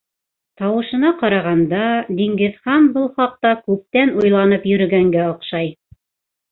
Тауышына 0.61 1.11
ҡарағанда, 1.19 1.83
Диңгеҙхан 2.21 2.89
был 2.97 3.07
хаҡта 3.21 3.53
күптән 3.69 4.15
уйланып 4.23 4.69
йөрөгәнгә 4.75 5.33
оҡшай. 5.33 5.73